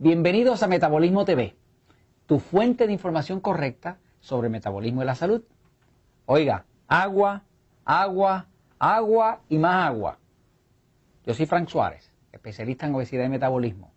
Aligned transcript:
Bienvenidos 0.00 0.62
a 0.62 0.68
Metabolismo 0.68 1.24
TV, 1.24 1.56
tu 2.26 2.38
fuente 2.38 2.86
de 2.86 2.92
información 2.92 3.40
correcta 3.40 3.98
sobre 4.20 4.48
metabolismo 4.48 5.02
y 5.02 5.04
la 5.04 5.16
salud. 5.16 5.42
Oiga, 6.24 6.66
agua, 6.86 7.42
agua, 7.84 8.46
agua 8.78 9.40
y 9.48 9.58
más 9.58 9.88
agua. 9.88 10.18
Yo 11.26 11.34
soy 11.34 11.46
Frank 11.46 11.68
Suárez, 11.68 12.12
especialista 12.30 12.86
en 12.86 12.94
obesidad 12.94 13.24
y 13.24 13.28
metabolismo. 13.28 13.90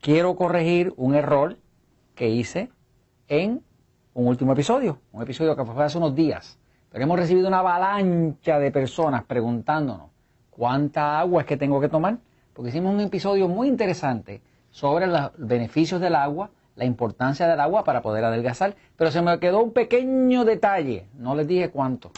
Quiero 0.00 0.36
corregir 0.36 0.94
un 0.96 1.14
error 1.14 1.58
que 2.14 2.30
hice 2.30 2.70
en 3.28 3.62
un 4.14 4.26
último 4.26 4.54
episodio, 4.54 5.00
un 5.12 5.22
episodio 5.22 5.54
que 5.54 5.66
fue 5.66 5.84
hace 5.84 5.98
unos 5.98 6.14
días. 6.14 6.58
Pero 6.90 7.04
hemos 7.04 7.18
recibido 7.18 7.46
una 7.46 7.58
avalancha 7.58 8.58
de 8.58 8.70
personas 8.70 9.24
preguntándonos 9.24 10.08
cuánta 10.48 11.20
agua 11.20 11.42
es 11.42 11.46
que 11.46 11.58
tengo 11.58 11.78
que 11.78 11.90
tomar, 11.90 12.16
porque 12.54 12.70
hicimos 12.70 12.94
un 12.94 13.00
episodio 13.00 13.48
muy 13.48 13.68
interesante 13.68 14.40
sobre 14.70 15.06
los 15.06 15.32
beneficios 15.36 16.00
del 16.00 16.14
agua, 16.14 16.50
la 16.76 16.84
importancia 16.84 17.46
del 17.46 17.60
agua 17.60 17.84
para 17.84 18.02
poder 18.02 18.24
adelgazar, 18.24 18.74
pero 18.96 19.10
se 19.10 19.20
me 19.22 19.38
quedó 19.38 19.62
un 19.62 19.72
pequeño 19.72 20.44
detalle, 20.44 21.06
no 21.14 21.34
les 21.34 21.46
dije 21.46 21.70
cuánto. 21.70 22.10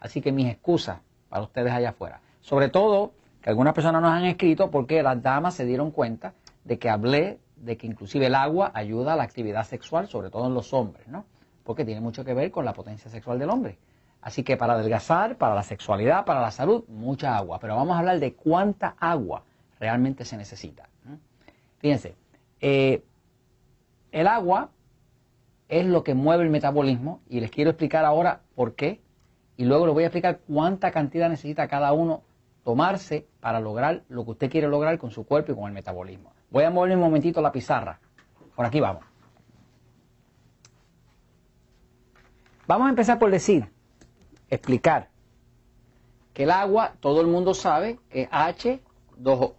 Así 0.00 0.20
que 0.20 0.32
mis 0.32 0.48
excusas 0.48 0.98
para 1.28 1.42
ustedes 1.42 1.72
allá 1.72 1.90
afuera. 1.90 2.20
Sobre 2.40 2.68
todo 2.68 3.12
que 3.40 3.50
algunas 3.50 3.74
personas 3.74 4.02
nos 4.02 4.12
han 4.12 4.24
escrito 4.24 4.70
porque 4.70 5.02
las 5.02 5.22
damas 5.22 5.54
se 5.54 5.64
dieron 5.64 5.90
cuenta 5.90 6.34
de 6.64 6.78
que 6.78 6.90
hablé 6.90 7.38
de 7.56 7.76
que 7.76 7.86
inclusive 7.86 8.26
el 8.26 8.34
agua 8.34 8.72
ayuda 8.74 9.12
a 9.12 9.16
la 9.16 9.22
actividad 9.22 9.64
sexual, 9.64 10.08
sobre 10.08 10.30
todo 10.30 10.46
en 10.46 10.54
los 10.54 10.72
hombres, 10.72 11.06
¿no? 11.08 11.24
Porque 11.64 11.84
tiene 11.84 12.00
mucho 12.00 12.24
que 12.24 12.34
ver 12.34 12.50
con 12.50 12.64
la 12.64 12.72
potencia 12.72 13.10
sexual 13.10 13.38
del 13.38 13.50
hombre. 13.50 13.78
Así 14.20 14.42
que 14.42 14.56
para 14.56 14.74
adelgazar, 14.74 15.36
para 15.36 15.54
la 15.54 15.62
sexualidad, 15.62 16.24
para 16.24 16.40
la 16.40 16.50
salud, 16.50 16.84
mucha 16.88 17.36
agua. 17.36 17.58
Pero 17.60 17.76
vamos 17.76 17.96
a 17.96 18.00
hablar 18.00 18.18
de 18.18 18.34
cuánta 18.34 18.94
agua 18.98 19.42
realmente 19.80 20.24
se 20.24 20.36
necesita. 20.36 20.88
Fíjense, 21.82 22.14
eh, 22.60 23.02
el 24.12 24.28
agua 24.28 24.70
es 25.68 25.84
lo 25.84 26.04
que 26.04 26.14
mueve 26.14 26.44
el 26.44 26.50
metabolismo 26.50 27.20
y 27.28 27.40
les 27.40 27.50
quiero 27.50 27.70
explicar 27.70 28.04
ahora 28.04 28.42
por 28.54 28.74
qué 28.74 29.00
y 29.56 29.64
luego 29.64 29.86
les 29.86 29.94
voy 29.94 30.04
a 30.04 30.06
explicar 30.06 30.40
cuánta 30.46 30.92
cantidad 30.92 31.28
necesita 31.28 31.66
cada 31.66 31.92
uno 31.92 32.22
tomarse 32.64 33.26
para 33.40 33.58
lograr 33.58 34.04
lo 34.08 34.24
que 34.24 34.30
usted 34.30 34.50
quiere 34.50 34.68
lograr 34.68 34.96
con 34.98 35.10
su 35.10 35.26
cuerpo 35.26 35.52
y 35.52 35.54
con 35.56 35.64
el 35.64 35.72
metabolismo. 35.72 36.32
Voy 36.50 36.64
a 36.64 36.70
mover 36.70 36.94
un 36.94 37.00
momentito 37.00 37.40
la 37.40 37.50
pizarra. 37.50 37.98
Por 38.54 38.64
aquí 38.64 38.80
vamos. 38.80 39.04
Vamos 42.68 42.86
a 42.86 42.90
empezar 42.90 43.18
por 43.18 43.30
decir, 43.30 43.68
explicar 44.48 45.08
que 46.32 46.44
el 46.44 46.50
agua, 46.52 46.94
todo 47.00 47.20
el 47.20 47.26
mundo 47.26 47.54
sabe 47.54 47.98
es 48.10 48.28
H2O. 48.30 49.54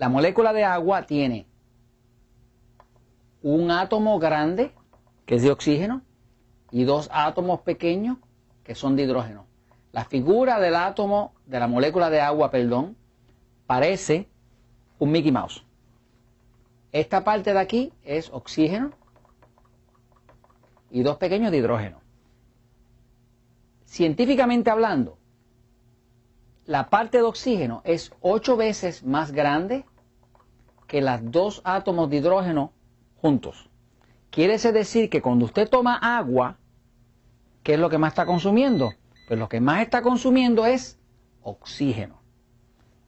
La 0.00 0.08
molécula 0.08 0.54
de 0.54 0.64
agua 0.64 1.02
tiene 1.02 1.46
un 3.42 3.70
átomo 3.70 4.18
grande, 4.18 4.72
que 5.26 5.34
es 5.34 5.42
de 5.42 5.50
oxígeno, 5.50 6.00
y 6.70 6.84
dos 6.84 7.10
átomos 7.12 7.60
pequeños, 7.60 8.16
que 8.64 8.74
son 8.74 8.96
de 8.96 9.02
hidrógeno. 9.02 9.44
La 9.92 10.06
figura 10.06 10.58
del 10.58 10.74
átomo, 10.76 11.34
de 11.44 11.60
la 11.60 11.66
molécula 11.66 12.08
de 12.08 12.22
agua, 12.22 12.50
perdón, 12.50 12.96
parece 13.66 14.26
un 14.98 15.12
Mickey 15.12 15.32
Mouse. 15.32 15.66
Esta 16.92 17.22
parte 17.22 17.52
de 17.52 17.60
aquí 17.60 17.92
es 18.02 18.30
oxígeno 18.30 18.92
y 20.90 21.02
dos 21.02 21.18
pequeños 21.18 21.50
de 21.50 21.58
hidrógeno. 21.58 22.00
Científicamente 23.84 24.70
hablando, 24.70 25.18
la 26.64 26.88
parte 26.88 27.18
de 27.18 27.24
oxígeno 27.24 27.82
es 27.84 28.12
ocho 28.22 28.56
veces 28.56 29.02
más 29.02 29.32
grande 29.32 29.84
que 30.90 31.00
las 31.00 31.30
dos 31.30 31.62
átomos 31.62 32.10
de 32.10 32.16
hidrógeno 32.16 32.72
juntos. 33.22 33.70
Quiere 34.30 34.58
decir 34.58 35.08
que 35.08 35.22
cuando 35.22 35.44
usted 35.44 35.68
toma 35.68 35.94
agua, 35.94 36.56
¿qué 37.62 37.74
es 37.74 37.78
lo 37.78 37.88
que 37.88 37.98
más 37.98 38.08
está 38.08 38.26
consumiendo? 38.26 38.92
Pues 39.28 39.38
lo 39.38 39.48
que 39.48 39.60
más 39.60 39.82
está 39.82 40.02
consumiendo 40.02 40.66
es 40.66 40.98
oxígeno. 41.42 42.20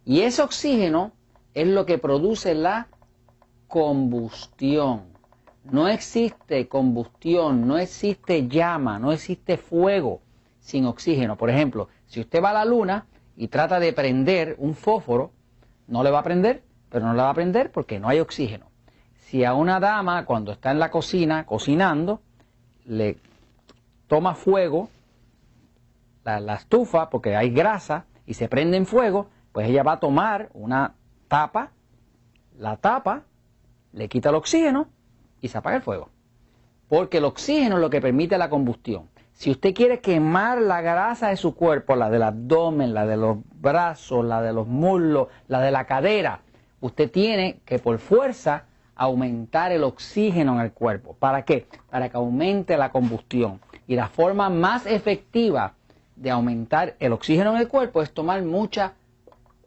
Y 0.05 0.21
ese 0.21 0.43
oxígeno 0.43 1.11
es 1.55 1.67
lo 1.67 1.85
que 1.85 1.99
produce 1.99 2.55
la 2.55 2.87
combustión. 3.67 5.03
No 5.65 5.89
existe 5.89 6.69
combustión, 6.69 7.67
no 7.67 7.79
existe 7.79 8.47
llama, 8.47 9.01
no 9.01 9.11
existe 9.11 9.57
fuego 9.57 10.21
sin 10.61 10.87
oxígeno. 10.87 11.37
Por 11.37 11.51
ejemplo, 11.51 11.89
si 12.07 12.21
usted 12.21 12.41
va 12.41 12.51
a 12.51 12.55
la 12.55 12.65
luna 12.65 13.07
y 13.37 13.49
trata 13.49 13.81
de 13.81 13.93
prender 13.93 14.55
un 14.59 14.77
fósforo, 14.77 15.33
no 15.89 16.05
le 16.05 16.13
va 16.13 16.21
a 16.21 16.23
prender 16.23 16.63
pero 16.93 17.07
no 17.07 17.15
la 17.15 17.25
va 17.25 17.31
a 17.31 17.35
prender 17.35 17.73
porque 17.73 17.99
no 17.99 18.09
hay 18.09 18.21
oxígeno. 18.21 18.67
Si 19.17 19.47
a 19.47 19.55
una 19.55 19.81
dama 19.81 20.27
cuando 20.27 20.53
está 20.53 20.71
en 20.71 20.79
la 20.79 20.91
cocina 20.91 21.47
cocinando 21.47 22.21
le 22.85 23.17
toma 24.09 24.35
fuego 24.35 24.91
la, 26.23 26.55
estufa 26.55 27.09
porque 27.09 27.35
hay 27.35 27.49
grasa 27.49 28.05
y 28.27 28.35
se 28.35 28.47
prende 28.47 28.77
en 28.77 28.85
fuego, 28.85 29.29
pues 29.53 29.71
ella 29.71 29.83
va 29.83 29.93
a 29.93 30.01
tomar 30.01 30.51
una 30.53 30.95
tapa, 31.29 31.71
la 32.59 32.77
tapa, 32.77 33.23
le 33.95 34.09
quita 34.11 34.29
el 34.29 34.35
oxígeno 34.35 34.89
y 35.41 35.49
se 35.49 35.57
apaga 35.57 35.77
el 35.77 35.83
fuego. 35.83 36.11
Porque 36.89 37.19
el 37.19 37.25
oxígeno 37.25 37.77
es 37.77 37.81
lo 37.81 37.89
que 37.89 38.03
permite 38.03 38.37
la 38.37 38.51
combustión. 38.51 39.09
Si 39.33 39.51
usted 39.51 39.73
quiere 39.73 40.01
quemar 40.01 40.61
la 40.61 40.83
grasa 40.83 41.29
de 41.29 41.39
su 41.39 41.55
cuerpo, 41.55 41.97
la 41.97 42.11
del 42.11 42.23
abdomen, 42.23 42.93
la 42.93 43.07
de 43.07 43.17
los 43.17 43.39
brazos, 43.55 44.27
la 44.27 44.43
de 44.43 44.53
los 44.53 44.67
muslos, 44.69 45.29
la 45.49 45.63
de 45.63 45.71
la 45.71 45.87
cadera, 45.87 46.43
usted 46.83 47.11
tiene 47.11 47.61
que 47.65 47.79
por 47.79 47.99
fuerza 47.99 48.65
aumentar 48.95 49.73
el 49.73 49.85
oxígeno 49.85 50.55
en 50.55 50.61
el 50.61 50.73
cuerpo. 50.73 51.17
¿Para 51.19 51.45
qué? 51.45 51.67
Para 51.91 52.11
que 52.11 52.17
aumente 52.17 52.77
la 52.77 52.91
combustión. 52.91 53.61
Y 53.87 53.97
la 53.97 54.09
forma 54.09 54.51
más 54.51 54.85
efectiva 54.85 55.75
de 56.17 56.31
aumentar 56.31 56.95
el 57.01 57.13
oxígeno 57.13 57.53
en 57.53 57.59
el 57.59 57.69
cuerpo 57.69 58.03
es 58.03 58.13
tomar 58.13 58.43
mucha 58.43 58.93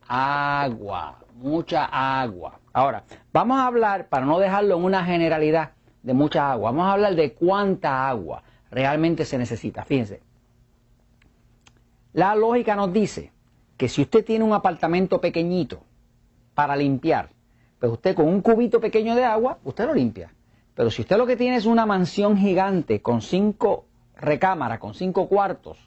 agua, 0.08 1.18
mucha 1.36 1.86
agua. 1.86 2.60
Ahora, 2.72 3.04
vamos 3.34 3.58
a 3.58 3.68
hablar, 3.68 4.08
para 4.08 4.26
no 4.26 4.38
dejarlo 4.38 4.78
en 4.78 4.84
una 4.84 5.04
generalidad 5.04 5.72
de 6.04 6.14
mucha 6.14 6.52
agua, 6.52 6.72
vamos 6.72 6.88
a 6.88 6.94
hablar 6.94 7.16
de 7.16 7.34
cuánta 7.34 8.08
agua 8.08 8.44
realmente 8.70 9.26
se 9.26 9.38
necesita. 9.38 9.84
Fíjense, 9.86 10.22
la 12.14 12.36
lógica 12.36 12.76
nos 12.76 12.94
dice 12.94 13.32
que 13.78 13.90
si 13.90 14.02
usted 14.02 14.24
tiene 14.24 14.44
un 14.46 14.54
apartamento 14.54 15.20
pequeñito, 15.20 15.84
para 16.56 16.76
limpiar. 16.76 17.30
Pues 17.80 17.92
usted 17.92 18.16
con 18.16 18.28
un 18.28 18.42
cubito 18.42 18.80
pequeño 18.80 19.14
de 19.14 19.26
agua, 19.26 19.60
usted 19.64 19.86
lo 19.86 19.94
limpia. 19.94 20.34
Pero 20.74 20.90
si 20.90 21.04
usted 21.04 21.18
lo 21.18 21.28
que 21.28 21.38
tiene 21.38 21.58
es 21.58 21.66
una 21.66 21.86
mansión 21.86 22.38
gigante 22.38 23.02
con 23.02 23.22
cinco 23.22 23.86
recámaras, 24.16 24.80
con 24.80 24.94
cinco 24.94 25.28
cuartos, 25.28 25.78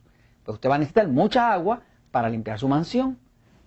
pues 0.45 0.55
usted 0.55 0.71
va 0.71 0.77
a 0.77 0.79
necesitar 0.79 1.09
mucha 1.09 1.53
agua 1.53 1.81
para 2.11 2.29
limpiar 2.29 2.59
su 2.59 2.69
mansión. 2.69 3.19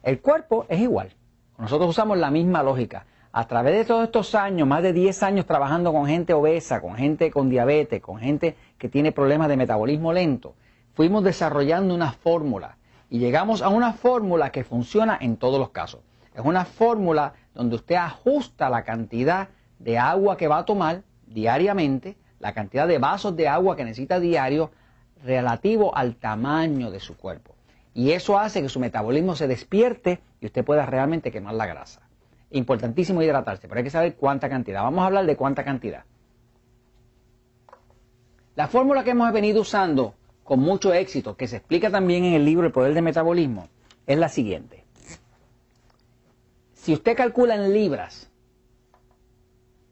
El 0.03 0.21
cuerpo 0.21 0.65
es 0.69 0.79
igual. 0.79 1.13
Nosotros 1.57 1.89
usamos 1.89 2.17
la 2.17 2.31
misma 2.31 2.63
lógica. 2.63 3.05
A 3.33 3.47
través 3.47 3.75
de 3.75 3.85
todos 3.85 4.05
estos 4.05 4.35
años, 4.35 4.67
más 4.67 4.83
de 4.83 4.93
10 4.93 5.23
años 5.23 5.45
trabajando 5.45 5.93
con 5.93 6.05
gente 6.05 6.33
obesa, 6.33 6.81
con 6.81 6.95
gente 6.95 7.31
con 7.31 7.49
diabetes, 7.49 8.01
con 8.01 8.17
gente 8.17 8.55
que 8.77 8.89
tiene 8.89 9.11
problemas 9.11 9.47
de 9.47 9.57
metabolismo 9.57 10.11
lento, 10.11 10.55
fuimos 10.93 11.23
desarrollando 11.23 11.93
una 11.93 12.11
fórmula 12.11 12.77
y 13.09 13.19
llegamos 13.19 13.61
a 13.61 13.69
una 13.69 13.93
fórmula 13.93 14.51
que 14.51 14.63
funciona 14.63 15.17
en 15.21 15.37
todos 15.37 15.59
los 15.59 15.69
casos. 15.69 16.01
Es 16.33 16.43
una 16.43 16.65
fórmula 16.65 17.33
donde 17.53 17.75
usted 17.75 17.95
ajusta 17.95 18.69
la 18.69 18.83
cantidad 18.83 19.49
de 19.79 19.97
agua 19.97 20.37
que 20.37 20.47
va 20.47 20.59
a 20.59 20.65
tomar 20.65 21.03
diariamente, 21.27 22.17
la 22.39 22.53
cantidad 22.53 22.87
de 22.87 22.97
vasos 22.97 23.35
de 23.35 23.47
agua 23.47 23.75
que 23.75 23.83
necesita 23.83 24.19
diario 24.19 24.71
relativo 25.23 25.95
al 25.95 26.15
tamaño 26.15 26.91
de 26.91 26.99
su 26.99 27.17
cuerpo. 27.17 27.55
Y 27.93 28.11
eso 28.11 28.39
hace 28.39 28.61
que 28.61 28.69
su 28.69 28.79
metabolismo 28.79 29.35
se 29.35 29.47
despierte 29.47 30.21
y 30.39 30.45
usted 30.45 30.63
pueda 30.63 30.85
realmente 30.85 31.31
quemar 31.31 31.55
la 31.55 31.65
grasa. 31.65 32.01
Importantísimo 32.51 33.21
hidratarse, 33.21 33.67
pero 33.67 33.79
hay 33.79 33.83
que 33.83 33.89
saber 33.89 34.15
cuánta 34.15 34.49
cantidad. 34.49 34.83
Vamos 34.83 35.03
a 35.03 35.07
hablar 35.07 35.25
de 35.25 35.35
cuánta 35.35 35.63
cantidad. 35.63 36.03
La 38.55 38.67
fórmula 38.67 39.03
que 39.03 39.11
hemos 39.11 39.31
venido 39.31 39.61
usando 39.61 40.15
con 40.43 40.59
mucho 40.59 40.93
éxito, 40.93 41.37
que 41.37 41.47
se 41.47 41.57
explica 41.57 41.89
también 41.89 42.25
en 42.25 42.33
el 42.33 42.45
libro 42.45 42.65
El 42.65 42.73
Poder 42.73 42.93
del 42.93 43.03
Metabolismo, 43.03 43.69
es 44.05 44.17
la 44.17 44.27
siguiente. 44.27 44.80
Si 46.81 46.93
usted 46.93 47.15
calcula 47.15 47.53
en 47.53 47.71
libras, 47.73 48.31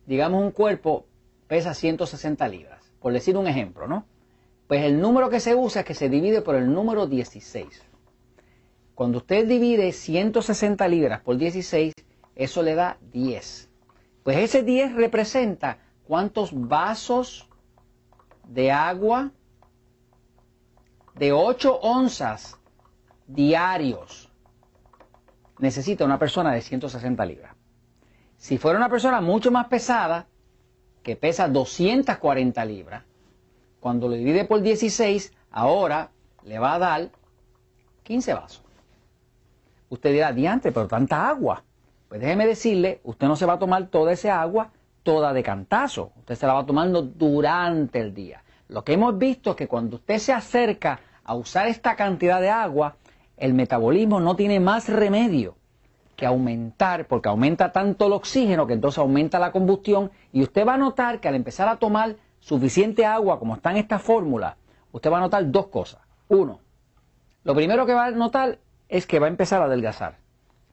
digamos 0.07 0.41
un 0.41 0.49
cuerpo 0.49 1.05
pesa 1.47 1.75
160 1.75 2.47
libras, 2.47 2.91
por 2.99 3.13
decir 3.13 3.37
un 3.37 3.45
ejemplo, 3.45 3.87
¿no? 3.87 4.07
Pues 4.67 4.83
el 4.83 4.99
número 4.99 5.29
que 5.29 5.39
se 5.39 5.53
usa 5.53 5.81
es 5.81 5.85
que 5.85 5.93
se 5.93 6.09
divide 6.09 6.41
por 6.41 6.55
el 6.55 6.73
número 6.73 7.05
16. 7.05 7.83
Cuando 8.95 9.19
usted 9.19 9.47
divide 9.47 9.91
160 9.91 10.87
libras 10.87 11.21
por 11.21 11.37
16, 11.37 11.93
eso 12.33 12.63
le 12.63 12.73
da 12.73 12.97
10. 13.11 13.69
Pues 14.23 14.37
ese 14.37 14.63
10 14.63 14.95
representa 14.95 15.77
cuántos 16.07 16.49
vasos 16.53 17.47
de 18.47 18.71
agua 18.71 19.31
de 21.13 21.33
8 21.33 21.81
onzas 21.83 22.57
diarios 23.27 24.28
necesita 25.59 26.05
una 26.05 26.17
persona 26.17 26.51
de 26.53 26.61
160 26.61 27.25
libras. 27.25 27.55
Si 28.37 28.57
fuera 28.57 28.77
una 28.77 28.89
persona 28.89 29.21
mucho 29.21 29.51
más 29.51 29.67
pesada, 29.67 30.27
que 31.03 31.15
pesa 31.15 31.47
240 31.47 32.65
libras, 32.65 33.03
cuando 33.79 34.07
lo 34.07 34.15
divide 34.15 34.45
por 34.45 34.61
16, 34.61 35.33
ahora 35.51 36.11
le 36.43 36.59
va 36.59 36.75
a 36.75 36.79
dar 36.79 37.09
15 38.03 38.33
vasos. 38.33 38.63
Usted 39.89 40.11
dirá, 40.11 40.31
diante, 40.31 40.71
pero 40.71 40.87
tanta 40.87 41.29
agua. 41.29 41.63
Pues 42.07 42.21
déjeme 42.21 42.47
decirle, 42.47 43.01
usted 43.03 43.27
no 43.27 43.35
se 43.35 43.45
va 43.45 43.53
a 43.53 43.59
tomar 43.59 43.87
toda 43.87 44.11
esa 44.11 44.41
agua 44.41 44.71
toda 45.03 45.33
de 45.33 45.43
cantazo. 45.43 46.11
Usted 46.17 46.35
se 46.35 46.47
la 46.47 46.53
va 46.53 46.65
tomando 46.65 47.01
durante 47.01 47.99
el 47.99 48.13
día. 48.13 48.43
Lo 48.67 48.83
que 48.83 48.93
hemos 48.93 49.17
visto 49.17 49.51
es 49.51 49.55
que 49.55 49.67
cuando 49.67 49.95
usted 49.95 50.17
se 50.17 50.33
acerca 50.33 50.99
a 51.23 51.35
usar 51.35 51.67
esta 51.67 51.95
cantidad 51.95 52.39
de 52.41 52.49
agua, 52.49 52.97
el 53.39 53.53
metabolismo 53.53 54.19
no 54.19 54.35
tiene 54.35 54.59
más 54.59 54.89
remedio 54.89 55.55
que 56.15 56.25
aumentar, 56.25 57.07
porque 57.07 57.29
aumenta 57.29 57.71
tanto 57.71 58.07
el 58.07 58.13
oxígeno 58.13 58.67
que 58.67 58.73
entonces 58.73 58.99
aumenta 58.99 59.39
la 59.39 59.51
combustión 59.51 60.11
y 60.33 60.43
usted 60.43 60.67
va 60.67 60.73
a 60.73 60.77
notar 60.77 61.21
que 61.21 61.29
al 61.29 61.35
empezar 61.35 61.69
a 61.69 61.77
tomar 61.77 62.17
suficiente 62.41 63.05
agua 63.05 63.39
como 63.39 63.55
está 63.55 63.71
en 63.71 63.77
esta 63.77 63.99
fórmula, 63.99 64.57
usted 64.91 65.09
va 65.09 65.17
a 65.17 65.21
notar 65.21 65.49
dos 65.49 65.67
cosas. 65.67 66.01
Uno, 66.27 66.59
lo 67.43 67.55
primero 67.55 67.85
que 67.85 67.93
va 67.93 68.07
a 68.07 68.11
notar 68.11 68.59
es 68.89 69.07
que 69.07 69.19
va 69.19 69.27
a 69.27 69.29
empezar 69.29 69.61
a 69.61 69.65
adelgazar. 69.65 70.17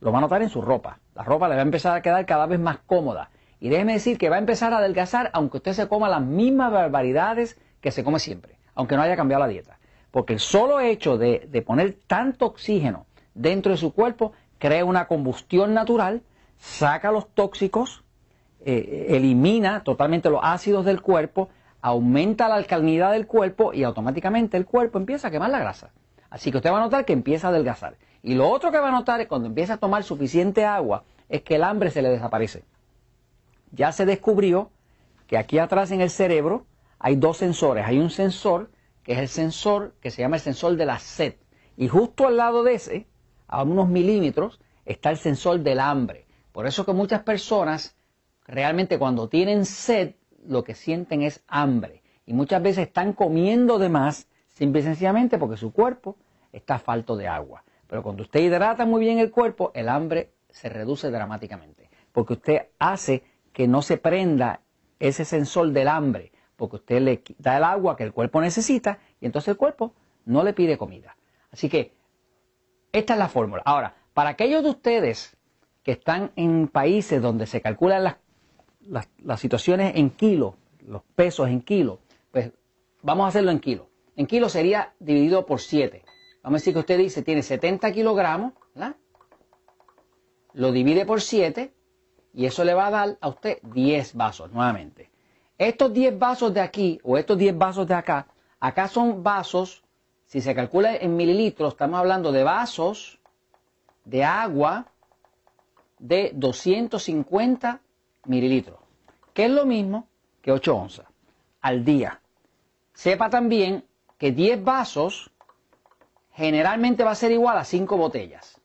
Lo 0.00 0.10
va 0.10 0.18
a 0.18 0.22
notar 0.22 0.42
en 0.42 0.48
su 0.48 0.60
ropa. 0.60 0.98
La 1.14 1.22
ropa 1.22 1.48
le 1.48 1.54
va 1.54 1.60
a 1.60 1.64
empezar 1.64 1.96
a 1.96 2.02
quedar 2.02 2.26
cada 2.26 2.46
vez 2.46 2.58
más 2.58 2.78
cómoda. 2.86 3.30
Y 3.60 3.68
déjeme 3.68 3.94
decir 3.94 4.18
que 4.18 4.28
va 4.28 4.36
a 4.36 4.40
empezar 4.40 4.74
a 4.74 4.78
adelgazar 4.78 5.30
aunque 5.32 5.58
usted 5.58 5.72
se 5.72 5.88
coma 5.88 6.08
las 6.08 6.22
mismas 6.22 6.72
barbaridades 6.72 7.58
que 7.80 7.92
se 7.92 8.02
come 8.02 8.18
siempre, 8.18 8.58
aunque 8.74 8.96
no 8.96 9.02
haya 9.02 9.16
cambiado 9.16 9.42
la 9.42 9.48
dieta. 9.48 9.75
Porque 10.16 10.32
el 10.32 10.40
solo 10.40 10.80
hecho 10.80 11.18
de, 11.18 11.62
poner 11.66 11.98
tanto 12.06 12.46
oxígeno 12.46 13.04
dentro 13.34 13.72
de 13.72 13.76
su 13.76 13.92
cuerpo 13.92 14.32
crea 14.58 14.82
una 14.82 15.08
combustión 15.08 15.74
natural, 15.74 16.22
saca 16.56 17.12
los 17.12 17.28
tóxicos, 17.34 18.02
eh, 18.64 19.08
elimina 19.10 19.84
totalmente 19.84 20.30
los 20.30 20.40
ácidos 20.42 20.86
del 20.86 21.02
cuerpo, 21.02 21.50
aumenta 21.82 22.48
la 22.48 22.54
alcalinidad 22.54 23.12
del 23.12 23.26
cuerpo 23.26 23.74
y 23.74 23.82
automáticamente 23.82 24.56
el 24.56 24.64
cuerpo 24.64 24.96
empieza 24.96 25.28
a 25.28 25.30
quemar 25.30 25.50
la 25.50 25.58
grasa. 25.58 25.90
Así 26.30 26.50
que 26.50 26.56
usted 26.56 26.72
va 26.72 26.78
a 26.78 26.84
notar 26.84 27.04
que 27.04 27.12
empieza 27.12 27.48
a 27.48 27.50
adelgazar. 27.50 27.98
Y 28.22 28.36
lo 28.36 28.48
otro 28.48 28.72
que 28.72 28.78
va 28.78 28.88
a 28.88 28.92
notar 28.92 29.20
es 29.20 29.26
cuando 29.26 29.48
empieza 29.48 29.74
a 29.74 29.76
tomar 29.76 30.02
suficiente 30.02 30.64
agua 30.64 31.04
es 31.28 31.42
que 31.42 31.56
el 31.56 31.62
hambre 31.62 31.90
se 31.90 32.00
le 32.00 32.08
desaparece. 32.08 32.64
Ya 33.70 33.92
se 33.92 34.06
descubrió 34.06 34.70
que 35.26 35.36
aquí 35.36 35.58
atrás 35.58 35.90
en 35.90 36.00
el 36.00 36.08
cerebro 36.08 36.64
hay 36.98 37.16
dos 37.16 37.36
sensores. 37.36 37.84
Hay 37.84 37.98
un 37.98 38.08
sensor 38.08 38.70
que 39.06 39.12
es 39.12 39.18
el 39.20 39.28
sensor 39.28 39.94
que 40.00 40.10
se 40.10 40.20
llama 40.20 40.34
el 40.34 40.42
sensor 40.42 40.74
de 40.74 40.84
la 40.84 40.98
sed. 40.98 41.36
Y 41.76 41.86
justo 41.86 42.26
al 42.26 42.36
lado 42.36 42.64
de 42.64 42.74
ese, 42.74 43.06
a 43.46 43.62
unos 43.62 43.88
milímetros, 43.88 44.58
está 44.84 45.10
el 45.10 45.16
sensor 45.16 45.60
del 45.60 45.78
hambre. 45.78 46.26
Por 46.50 46.66
eso 46.66 46.84
que 46.84 46.92
muchas 46.92 47.22
personas 47.22 47.96
realmente 48.44 48.98
cuando 48.98 49.28
tienen 49.28 49.64
sed 49.64 50.16
lo 50.44 50.64
que 50.64 50.74
sienten 50.74 51.22
es 51.22 51.44
hambre. 51.46 52.02
Y 52.26 52.32
muchas 52.32 52.60
veces 52.60 52.88
están 52.88 53.12
comiendo 53.12 53.78
de 53.78 53.90
más 53.90 54.26
simple 54.48 54.80
y 54.80 54.82
sencillamente 54.82 55.38
porque 55.38 55.56
su 55.56 55.72
cuerpo 55.72 56.16
está 56.50 56.80
falto 56.80 57.16
de 57.16 57.28
agua. 57.28 57.62
Pero 57.86 58.02
cuando 58.02 58.24
usted 58.24 58.40
hidrata 58.40 58.86
muy 58.86 59.00
bien 59.02 59.20
el 59.20 59.30
cuerpo, 59.30 59.70
el 59.74 59.88
hambre 59.88 60.32
se 60.50 60.68
reduce 60.68 61.12
dramáticamente. 61.12 61.90
Porque 62.10 62.32
usted 62.32 62.62
hace 62.80 63.22
que 63.52 63.68
no 63.68 63.82
se 63.82 63.98
prenda 63.98 64.62
ese 64.98 65.24
sensor 65.24 65.70
del 65.70 65.86
hambre, 65.86 66.32
porque 66.56 66.76
usted 66.76 67.00
le 67.00 67.22
da 67.38 67.58
el 67.58 67.64
agua 67.64 67.96
que 67.96 68.04
el 68.04 68.12
cuerpo 68.12 68.40
necesita 68.40 68.98
y 69.20 69.26
entonces 69.26 69.48
el 69.48 69.56
cuerpo 69.56 69.92
no 70.24 70.42
le 70.42 70.52
pide 70.52 70.78
comida. 70.78 71.16
Así 71.50 71.68
que 71.68 71.92
esta 72.92 73.12
es 73.12 73.18
la 73.18 73.28
fórmula. 73.28 73.62
Ahora, 73.64 73.94
para 74.14 74.30
aquellos 74.30 74.62
de 74.62 74.70
ustedes 74.70 75.36
que 75.82 75.92
están 75.92 76.32
en 76.36 76.68
países 76.68 77.22
donde 77.22 77.46
se 77.46 77.60
calculan 77.60 78.04
las, 78.04 78.16
las, 79.18 79.40
situaciones 79.40 79.94
en 79.96 80.10
kilo, 80.10 80.56
los 80.80 81.02
pesos 81.14 81.48
en 81.48 81.60
kilo, 81.60 82.00
pues 82.32 82.52
vamos 83.02 83.26
a 83.26 83.28
hacerlo 83.28 83.50
en 83.50 83.60
kilo. 83.60 83.88
En 84.16 84.26
kilo 84.26 84.48
sería 84.48 84.94
dividido 84.98 85.46
por 85.46 85.60
7. 85.60 86.02
Vamos 86.42 86.58
a 86.58 86.60
decir 86.60 86.72
que 86.72 86.80
usted 86.80 86.98
dice 86.98 87.22
tiene 87.22 87.42
70 87.42 87.92
kilogramos. 87.92 88.52
Lo 90.54 90.72
divide 90.72 91.04
por 91.04 91.20
7 91.20 91.72
y 92.32 92.46
eso 92.46 92.64
le 92.64 92.72
va 92.74 92.86
a 92.86 92.90
dar 92.90 93.18
a 93.20 93.28
usted 93.28 93.58
10 93.62 94.14
vasos 94.14 94.50
nuevamente. 94.52 95.10
Estos 95.58 95.92
10 95.92 96.18
vasos 96.18 96.52
de 96.52 96.60
aquí 96.60 97.00
o 97.02 97.16
estos 97.16 97.38
10 97.38 97.56
vasos 97.56 97.86
de 97.86 97.94
acá, 97.94 98.26
acá 98.60 98.88
son 98.88 99.22
vasos, 99.22 99.82
si 100.26 100.40
se 100.40 100.54
calcula 100.54 100.96
en 100.96 101.16
mililitros, 101.16 101.72
estamos 101.72 101.98
hablando 101.98 102.30
de 102.32 102.42
vasos 102.42 103.18
de 104.04 104.22
agua 104.22 104.86
de 105.98 106.32
250 106.34 107.80
mililitros, 108.26 108.78
que 109.32 109.46
es 109.46 109.50
lo 109.50 109.64
mismo 109.64 110.08
que 110.42 110.52
8 110.52 110.76
onzas 110.76 111.06
al 111.62 111.84
día. 111.84 112.20
Sepa 112.92 113.30
también 113.30 113.84
que 114.18 114.32
10 114.32 114.62
vasos 114.62 115.30
generalmente 116.32 117.02
va 117.02 117.12
a 117.12 117.16
ser 117.16 117.32
igual 117.32 117.56
a 117.56 117.64
5 117.64 117.96
botellas. 117.96 118.60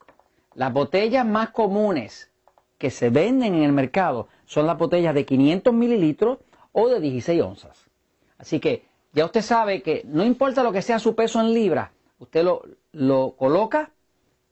Las 0.55 0.73
botellas 0.73 1.25
más 1.25 1.51
comunes 1.51 2.29
que 2.77 2.91
se 2.91 3.09
venden 3.09 3.55
en 3.55 3.63
el 3.63 3.71
mercado 3.71 4.27
son 4.45 4.67
las 4.67 4.77
botellas 4.77 5.15
de 5.15 5.25
500 5.25 5.73
mililitros 5.73 6.39
o 6.71 6.88
de 6.89 7.00
16 7.00 7.41
onzas. 7.41 7.89
Así 8.38 8.59
que 8.59 8.85
ya 9.13 9.25
usted 9.25 9.41
sabe 9.41 9.81
que 9.81 10.03
no 10.06 10.25
importa 10.25 10.63
lo 10.63 10.71
que 10.71 10.81
sea 10.81 11.00
su 11.00 11.15
peso 11.15 11.39
en 11.41 11.53
libras, 11.53 11.91
usted 12.19 12.44
lo, 12.44 12.63
lo 12.91 13.35
coloca, 13.38 13.91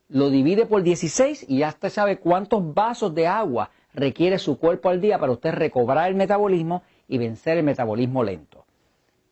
lo 0.10 0.30
divide 0.30 0.66
por 0.66 0.84
16 0.84 1.46
y 1.48 1.60
ya 1.60 1.70
usted 1.70 1.90
sabe 1.90 2.18
cuántos 2.18 2.74
vasos 2.74 3.14
de 3.14 3.28
agua 3.28 3.70
requiere 3.94 4.40
su 4.40 4.58
cuerpo 4.58 4.90
al 4.90 5.02
día 5.02 5.20
para 5.20 5.32
usted 5.32 5.52
recobrar 5.52 6.10
el 6.10 6.16
metabolismo 6.16 6.84
y 7.08 7.18
vencer 7.18 7.58
el 7.58 7.64
metabolismo 7.64 8.24
lento. 8.24 8.66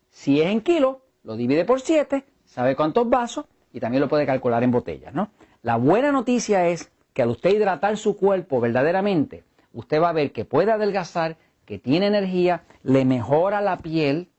Si 0.09 0.41
es 0.41 0.47
en 0.47 0.61
kilos, 0.61 0.97
lo 1.23 1.35
divide 1.35 1.65
por 1.65 1.81
7, 1.81 2.23
sabe 2.45 2.75
cuántos 2.75 3.09
vasos 3.09 3.45
y 3.73 3.79
también 3.79 4.01
lo 4.01 4.09
puede 4.09 4.25
calcular 4.25 4.63
en 4.63 4.71
botellas, 4.71 5.13
¿no? 5.13 5.29
La 5.61 5.75
buena 5.75 6.11
noticia 6.11 6.67
es 6.67 6.91
que 7.13 7.21
al 7.21 7.29
usted 7.29 7.51
hidratar 7.51 7.97
su 7.97 8.15
cuerpo 8.15 8.61
verdaderamente, 8.61 9.43
usted 9.73 10.01
va 10.01 10.09
a 10.09 10.13
ver 10.13 10.31
que 10.31 10.45
puede 10.45 10.71
adelgazar, 10.71 11.37
que 11.67 11.77
tiene 11.77 12.07
energía, 12.07 12.63
le 12.81 13.03
mejora 13.03 13.59
la 13.59 13.77
piel, 13.77 14.29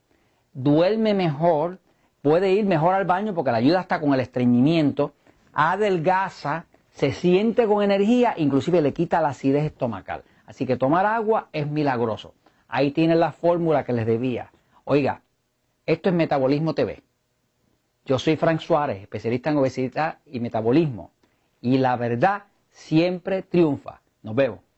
duerme 0.53 1.13
mejor, 1.13 1.79
puede 2.23 2.51
ir 2.53 2.65
mejor 2.65 2.95
al 2.95 3.05
baño 3.05 3.35
porque 3.35 3.51
la 3.51 3.59
ayuda 3.59 3.79
hasta 3.79 4.01
con 4.01 4.15
el 4.15 4.19
estreñimiento, 4.19 5.13
adelgaza, 5.53 6.65
se 6.89 7.13
siente 7.13 7.67
con 7.67 7.83
energía, 7.83 8.33
inclusive 8.35 8.81
le 8.81 8.93
quita 8.93 9.21
la 9.21 9.29
acidez 9.29 9.63
estomacal. 9.63 10.23
Así 10.47 10.65
que 10.65 10.75
tomar 10.75 11.05
agua 11.05 11.49
es 11.53 11.67
milagroso. 11.67 12.33
Ahí 12.67 12.91
tiene 12.91 13.15
la 13.15 13.31
fórmula 13.31 13.83
que 13.83 13.93
les 13.93 14.07
debía. 14.07 14.51
Oiga, 14.83 15.21
esto 15.85 16.09
es 16.09 16.15
Metabolismo 16.15 16.73
TV. 16.73 17.03
Yo 18.05 18.17
soy 18.17 18.37
Frank 18.37 18.59
Suárez, 18.59 19.03
especialista 19.03 19.51
en 19.51 19.57
obesidad 19.57 20.17
y 20.25 20.39
metabolismo. 20.39 21.11
Y 21.61 21.77
la 21.77 21.95
verdad 21.95 22.45
siempre 22.71 23.43
triunfa. 23.43 24.01
Nos 24.23 24.33
vemos. 24.33 24.68